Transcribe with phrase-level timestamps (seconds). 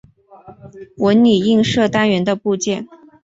[0.97, 2.87] 纹理映射单元的部件。